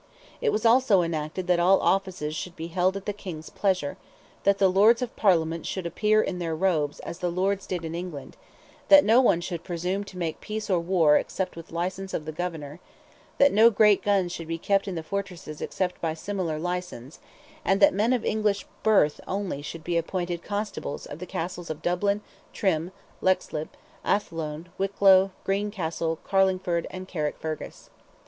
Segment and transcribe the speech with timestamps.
[0.41, 3.97] It was also enacted that all offices should be held at the King's pleasure;
[4.45, 7.93] that the Lords of Parliament should appear in their robes as the Lords did in
[7.93, 8.35] England;
[8.87, 12.31] that no one should presume to make peace or war except with license of the
[12.31, 12.79] Governor;
[13.37, 17.19] that no great guns should be kept in the fortresses except by similar license;
[17.63, 21.83] and that men of English birth only should be appointed Constables of the Castles of
[21.83, 22.21] Dublin,
[22.53, 22.91] Trim,
[23.21, 27.91] Leixlip, Athlone, Wicklow, Greencastle, Carlingford, and Carrickfergus.